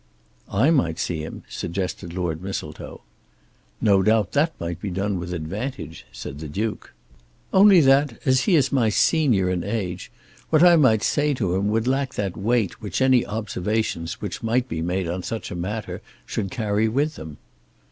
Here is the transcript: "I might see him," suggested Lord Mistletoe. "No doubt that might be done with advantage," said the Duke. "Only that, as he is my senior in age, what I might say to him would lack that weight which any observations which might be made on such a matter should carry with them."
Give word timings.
"I 0.51 0.71
might 0.71 0.97
see 0.97 1.19
him," 1.19 1.43
suggested 1.47 2.11
Lord 2.11 2.41
Mistletoe. 2.41 3.01
"No 3.79 4.01
doubt 4.01 4.31
that 4.31 4.59
might 4.59 4.81
be 4.81 4.89
done 4.89 5.19
with 5.19 5.31
advantage," 5.31 6.07
said 6.11 6.39
the 6.39 6.47
Duke. 6.47 6.91
"Only 7.53 7.81
that, 7.81 8.19
as 8.25 8.45
he 8.45 8.55
is 8.55 8.71
my 8.71 8.89
senior 8.89 9.47
in 9.51 9.63
age, 9.63 10.11
what 10.49 10.63
I 10.63 10.75
might 10.75 11.03
say 11.03 11.35
to 11.35 11.53
him 11.53 11.67
would 11.67 11.85
lack 11.87 12.15
that 12.15 12.35
weight 12.35 12.81
which 12.81 12.99
any 12.99 13.23
observations 13.27 14.19
which 14.19 14.41
might 14.41 14.67
be 14.67 14.81
made 14.81 15.07
on 15.07 15.21
such 15.21 15.51
a 15.51 15.55
matter 15.55 16.01
should 16.25 16.49
carry 16.49 16.87
with 16.87 17.13
them." 17.15 17.37